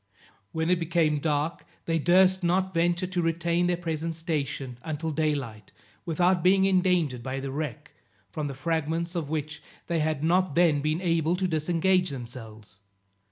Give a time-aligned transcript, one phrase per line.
[0.51, 5.35] When it became dark they durst not venture to retain their present station until day
[5.35, 5.71] light
[6.07, 7.91] without being endangered by the wreck,
[8.31, 12.79] from the fragments of which they had not then been able to disengage themselves.